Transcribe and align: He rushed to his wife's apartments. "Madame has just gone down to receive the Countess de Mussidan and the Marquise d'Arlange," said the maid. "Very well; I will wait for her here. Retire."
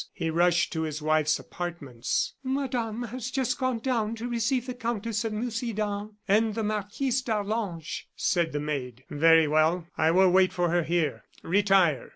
He 0.15 0.31
rushed 0.31 0.73
to 0.73 0.81
his 0.81 0.99
wife's 0.99 1.37
apartments. 1.37 2.33
"Madame 2.43 3.03
has 3.03 3.29
just 3.29 3.59
gone 3.59 3.77
down 3.77 4.15
to 4.15 4.27
receive 4.27 4.65
the 4.65 4.73
Countess 4.73 5.21
de 5.21 5.29
Mussidan 5.29 6.15
and 6.27 6.55
the 6.55 6.63
Marquise 6.63 7.21
d'Arlange," 7.21 8.07
said 8.15 8.51
the 8.51 8.59
maid. 8.59 9.03
"Very 9.11 9.47
well; 9.47 9.85
I 9.99 10.09
will 10.09 10.31
wait 10.31 10.53
for 10.53 10.69
her 10.71 10.81
here. 10.81 11.25
Retire." 11.43 12.09